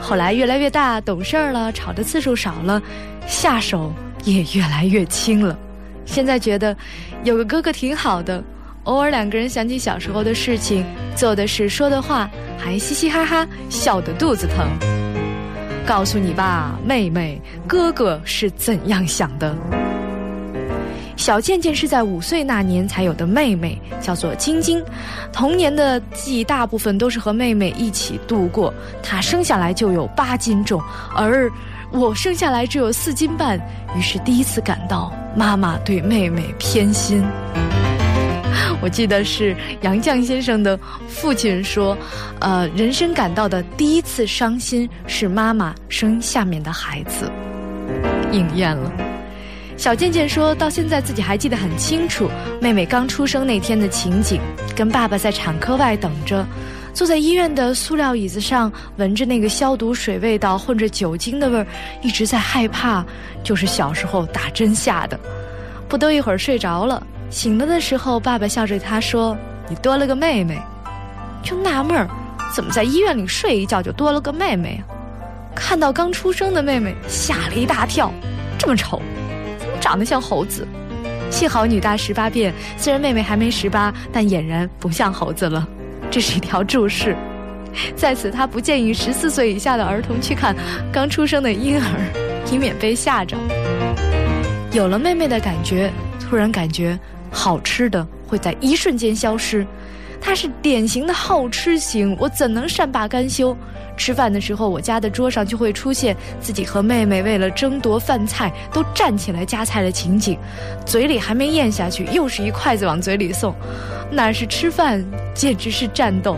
[0.00, 2.82] 后来越来越大，懂事儿了，吵的次数少了，
[3.28, 3.92] 下手
[4.24, 5.56] 也越来越轻了。
[6.06, 6.76] 现在觉得
[7.22, 8.42] 有个哥哥挺好的，
[8.86, 10.84] 偶尔两个人想起小时候的事情，
[11.16, 14.66] 做的事，说的话，还嘻嘻哈哈，笑得肚子疼。
[15.84, 19.54] 告诉你吧，妹妹，哥哥是怎样想的。
[21.16, 24.80] 小健健是在五岁那年才有的妹妹，叫做晶晶。
[25.32, 28.72] 童年的记忆大部分都是和妹妹一起度过。
[29.02, 30.80] 她生下来就有八斤重，
[31.12, 31.50] 而
[31.90, 33.58] 我生下来只有四斤半，
[33.96, 37.24] 于是第一次感到妈妈对妹妹偏心。
[38.86, 40.78] 我记得是杨绛先生的
[41.08, 41.98] 父亲说，
[42.38, 47.28] 呃，人生感到的第一次伤心是妈妈生下面的孩子，
[48.30, 48.92] 应验了。
[49.76, 52.30] 小健健说到现在自己还记得很清楚，
[52.60, 54.40] 妹妹刚出生那天的情景，
[54.76, 56.46] 跟爸爸在产科外等着，
[56.94, 61.66] 坐在医院的塑料椅子上，闻着那个消毒水味道混着酒精的味儿，
[62.02, 63.04] 一直在害怕，
[63.42, 65.18] 就是小时候打针吓的。
[65.88, 69.36] 不多一会儿睡着了，醒了的时候，爸爸笑着他说
[69.68, 70.58] ：“你多了个妹妹。”
[71.42, 72.08] 就纳闷儿，
[72.54, 74.82] 怎么在医院里睡一觉就多了个妹妹啊？
[75.54, 78.12] 看到刚出生的妹妹，吓了一大跳，
[78.58, 79.00] 这么丑。
[79.58, 80.66] 怎么长得像猴子，
[81.30, 82.52] 幸好女大十八变。
[82.76, 85.66] 虽然妹妹还没十八，但俨然不像猴子了。
[86.10, 87.16] 这是一条注释，
[87.94, 90.54] 在此他不建议十四岁以下的儿童去看
[90.92, 93.36] 刚出生的婴儿，以免被吓着。
[94.72, 96.98] 有了妹妹的感觉，突然感觉
[97.36, 99.66] 好吃的会在一瞬间消失。
[100.18, 103.54] 她是典型的好吃型，我怎能善罢甘休？
[103.98, 110.38] 吃饭的时候，我家的桌上就会出现自己和妹妹为了争夺饭菜都站起来夹菜的情景，
[110.84, 113.54] 嘴里还没咽下去，又是一筷子往嘴里送，
[114.10, 116.36] 那是吃饭，简直是战斗。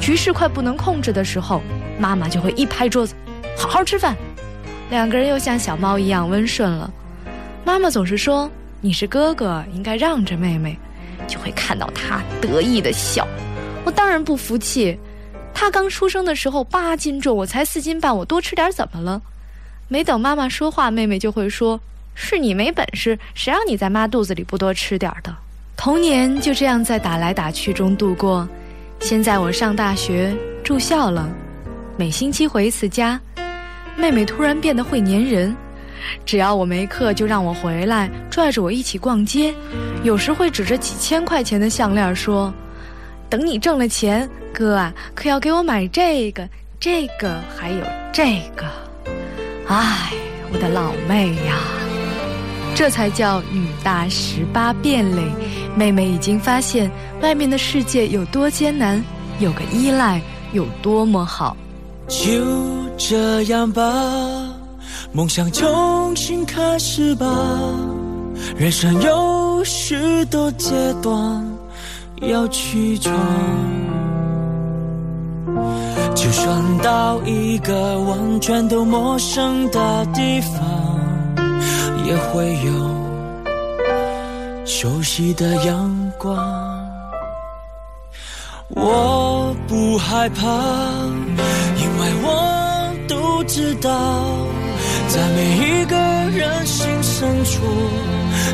[0.00, 1.62] 局势快不能控制的时候，
[1.98, 3.14] 妈妈就会一拍桌子
[3.56, 4.16] ：“好好吃饭。”
[4.90, 6.90] 两个人又像小猫一样温顺了。
[7.64, 8.50] 妈妈总是说
[8.82, 10.78] ：“你是哥哥，应该让着妹妹。”
[11.28, 13.26] 就会看到他得意的笑。
[13.84, 14.98] 我当然不服气。
[15.54, 19.22] 他刚出生的时候八斤重，我才四斤半，我多吃点怎么了？
[19.86, 21.80] 没等妈妈说话，妹妹就会说
[22.14, 25.32] ：“是你没本事，谁让你在妈肚子里不多吃点的？”
[25.76, 28.48] 童年就这样在打来打去中度过。
[28.98, 31.28] 现在我上大学住校了，
[31.96, 33.20] 每星期回一次家。
[33.96, 35.54] 妹妹突然变得会粘人，
[36.24, 39.54] 只要我没课，就让我回来，拽着我一起逛街。
[40.02, 42.52] 有时会指着几千块钱的项链说
[43.28, 46.46] ：“等你挣了钱。”哥啊，可要给我买这个、
[46.78, 47.80] 这个，还有
[48.12, 48.66] 这个。
[49.66, 50.12] 唉，
[50.52, 51.56] 我的老妹呀，
[52.74, 55.22] 这才叫女大十八变嘞。
[55.74, 56.90] 妹妹已经发现
[57.22, 59.02] 外面的世界有多艰难，
[59.38, 60.20] 有个依赖
[60.52, 61.56] 有多么好。
[62.08, 62.28] 就
[62.98, 63.82] 这样吧，
[65.14, 67.26] 梦想重新开始吧。
[68.56, 70.70] 人生有许多阶
[71.02, 71.46] 段
[72.22, 73.14] 要去闯。
[76.14, 80.98] 就算到一个完全都陌生的地方，
[82.06, 82.72] 也会有
[84.64, 86.38] 熟悉的阳光。
[88.70, 90.46] 我不害怕，
[91.76, 93.90] 因为我都知道，
[95.12, 95.94] 在每一个
[96.34, 97.60] 人心深处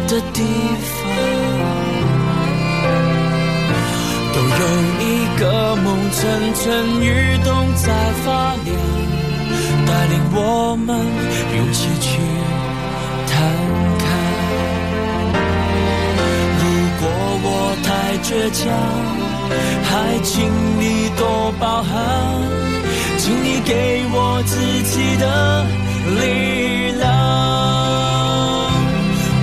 [0.09, 0.42] 的地
[0.82, 0.98] 方。
[4.34, 4.46] 都有
[4.98, 5.04] 一
[5.38, 6.18] 个梦，蠢
[6.54, 7.46] 蠢欲动
[7.76, 7.86] 在
[8.24, 8.74] 发亮，
[9.86, 10.88] 带领我们
[11.56, 12.18] 勇气去
[13.28, 13.32] 摊
[14.00, 14.04] 开。
[16.59, 16.62] 如
[16.98, 17.02] 果
[17.44, 17.46] 我
[17.84, 17.88] 太
[18.24, 18.61] 倔强，
[19.84, 19.90] 还
[20.24, 20.34] 请
[20.80, 21.94] 你多包涵，
[23.18, 25.64] 请你给我自己的
[26.20, 27.06] 力量。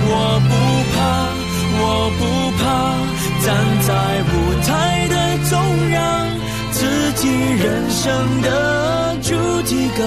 [0.08, 0.12] 我
[0.48, 0.50] 不
[0.92, 0.96] 怕，
[1.78, 1.82] 我
[2.18, 2.22] 不
[2.58, 2.64] 怕，
[3.44, 3.46] 站
[3.86, 3.88] 在
[4.32, 4.34] 舞
[4.66, 4.68] 台
[5.08, 5.14] 的
[5.50, 5.54] 中
[5.92, 5.96] 央，
[6.72, 6.78] 自
[7.14, 8.04] 己人生
[8.42, 8.46] 的
[9.22, 9.28] 主
[9.62, 9.98] 题歌，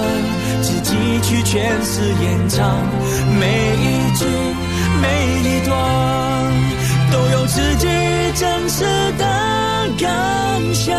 [0.62, 0.90] 自己
[1.22, 1.50] 去诠
[1.84, 1.92] 释
[2.22, 2.58] 演唱，
[3.38, 3.42] 每
[3.76, 3.86] 一
[4.16, 4.20] 句
[5.00, 5.04] 每
[5.42, 5.70] 一段
[7.12, 7.86] 都有自己
[8.36, 8.84] 真实
[9.18, 9.24] 的
[9.98, 10.08] 感
[10.74, 10.96] 想，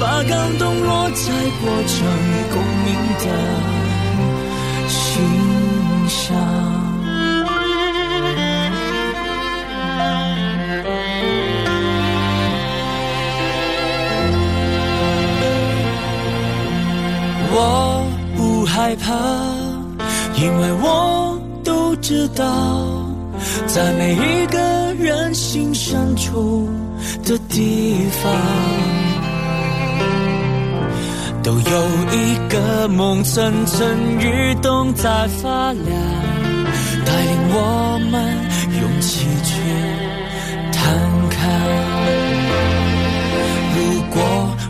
[0.00, 1.22] 把感动落在
[1.60, 1.96] 过程
[2.52, 2.88] 共鸣
[3.18, 3.24] 的
[17.52, 19.12] 我不害怕，
[20.36, 22.44] 因为我都知道，
[23.66, 26.68] 在每一个人心深处
[27.24, 28.32] 的地方，
[31.42, 31.58] 都有
[32.12, 35.86] 一个梦蠢蠢欲动在发亮，
[37.04, 38.22] 带领我们
[38.80, 39.52] 勇气去
[40.70, 40.78] 摊
[41.30, 41.38] 开。
[43.74, 43.78] 如
[44.08, 44.22] 果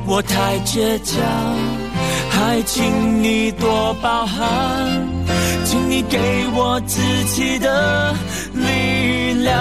[0.06, 1.89] 我太倔强。
[2.50, 4.44] 还请你多包涵，
[5.64, 6.18] 请你给
[6.52, 8.12] 我自己的
[8.54, 9.54] 力量。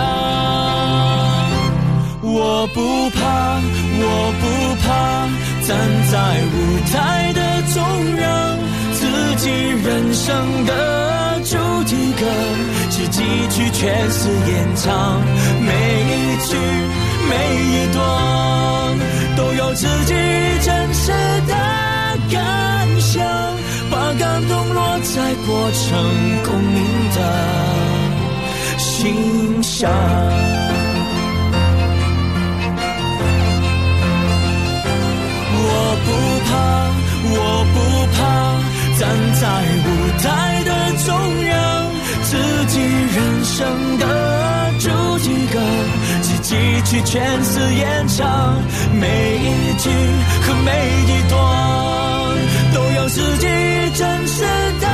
[2.24, 3.62] 我不怕，
[4.02, 4.44] 我不
[4.82, 4.90] 怕，
[5.68, 5.78] 站
[6.10, 6.18] 在
[6.50, 6.58] 舞
[6.92, 7.78] 台的中
[8.24, 8.58] 央，
[8.96, 9.52] 自己
[9.86, 12.26] 人生的主题歌，
[12.90, 13.22] 自己
[13.52, 15.22] 去诠释演唱，
[15.62, 15.70] 每
[16.10, 16.58] 一句
[17.30, 17.34] 每
[17.70, 18.00] 一段
[19.38, 20.14] 都有自己
[20.64, 21.12] 真实
[21.48, 21.89] 的。
[22.32, 23.24] 感想，
[23.90, 25.88] 把感动落在过程
[26.44, 26.78] 共鸣
[27.16, 27.18] 的
[28.78, 29.90] 心上。
[35.62, 35.64] 我
[36.06, 36.08] 不
[36.48, 36.52] 怕，
[37.32, 37.36] 我
[37.74, 37.78] 不
[38.16, 38.20] 怕，
[39.00, 39.02] 站
[39.40, 39.44] 在
[39.86, 39.88] 舞
[40.22, 40.26] 台
[40.64, 40.70] 的
[41.06, 41.08] 中
[41.48, 41.54] 央，
[42.30, 44.06] 自己人生的
[44.78, 44.88] 主
[45.24, 45.60] 题歌，
[46.22, 46.56] 自己
[46.86, 48.56] 去诠释演唱，
[48.94, 49.08] 每
[49.38, 49.90] 一句
[50.46, 50.70] 和每
[51.08, 51.34] 一段。
[52.72, 53.48] 都有自己
[53.96, 54.44] 真实
[54.80, 54.86] 的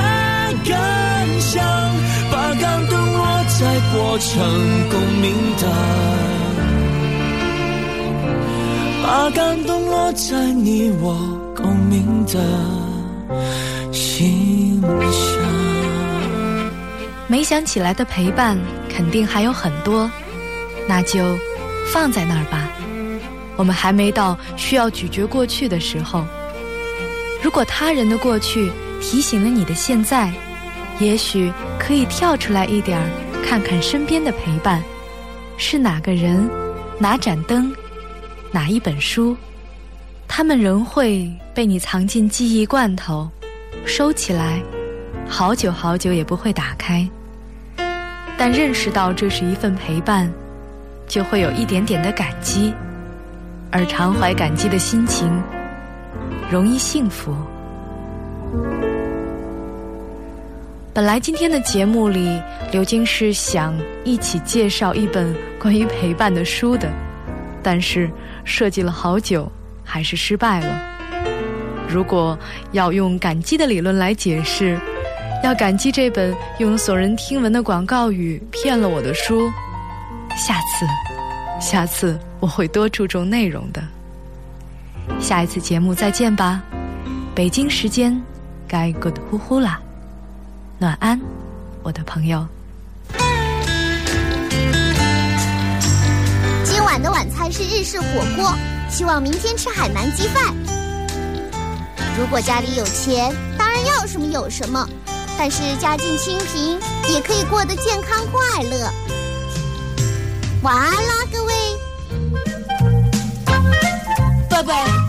[0.63, 0.73] 感
[1.41, 1.61] 想，
[2.31, 3.59] 把感动落在
[3.93, 4.31] 过程
[4.89, 5.63] 共鸣的，
[9.03, 11.17] 把感动落在你我
[11.53, 12.39] 共鸣的
[13.91, 15.54] 心上。
[17.35, 18.57] 没想起来的陪伴
[18.87, 20.09] 肯定还有很多，
[20.87, 21.37] 那就
[21.91, 22.71] 放在那儿吧。
[23.57, 26.23] 我们还没到需要咀嚼过去的时候。
[27.43, 28.71] 如果他人的过去
[29.01, 30.31] 提醒了你的现在，
[30.97, 33.05] 也许可以跳出来一点儿，
[33.45, 34.81] 看看身边的陪伴，
[35.57, 36.49] 是哪个人、
[36.97, 37.69] 哪盏灯、
[38.49, 39.35] 哪一本书，
[40.25, 43.29] 他们仍会被你藏进记忆罐头，
[43.85, 44.63] 收起来，
[45.27, 47.05] 好久好久也不会打开。
[48.37, 50.31] 但认识到这是一份陪伴，
[51.07, 52.73] 就会有一点点的感激，
[53.71, 55.31] 而常怀感激的心情。
[56.51, 57.35] 容易幸福。
[60.93, 62.39] 本来今天的节目里，
[62.71, 66.87] 刘晶是想一起介绍一本关于陪伴的书的，
[67.63, 68.09] 但是
[68.43, 69.51] 设计了好久，
[69.83, 70.79] 还是失败了。
[71.89, 72.37] 如果
[72.71, 74.79] 要用感激的理论来解释，
[75.45, 79.47] 要感激这本用耸人听闻的广告语骗了我的书，
[80.35, 80.87] 下次，
[81.61, 83.79] 下次我会多注重内容的。
[85.21, 86.63] 下一次节目再见吧，
[87.35, 88.19] 北京时间
[88.67, 89.79] 该 good 呼呼啦，
[90.79, 91.21] 暖安，
[91.83, 92.43] 我的朋友。
[96.63, 98.51] 今晚的晚餐是日式火锅，
[98.89, 100.55] 希望明天吃海南鸡饭。
[102.17, 104.89] 如果家里有钱，当然要什么有什么，
[105.37, 106.79] 但是家境清贫
[107.13, 108.91] 也可以过得健康快乐。
[110.61, 111.53] 晚安啦各位。
[114.49, 115.04] 拜拜。